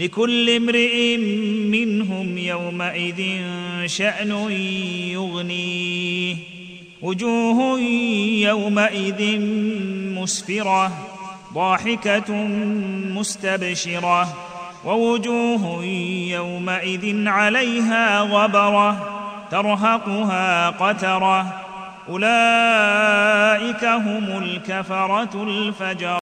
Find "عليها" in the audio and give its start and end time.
17.28-18.20